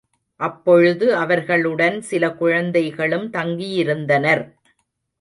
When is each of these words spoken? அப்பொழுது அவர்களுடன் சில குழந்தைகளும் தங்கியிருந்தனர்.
அப்பொழுது 0.39 1.15
அவர்களுடன் 1.15 2.01
சில 2.01 2.31
குழந்தைகளும் 2.33 3.31
தங்கியிருந்தனர். 3.31 4.43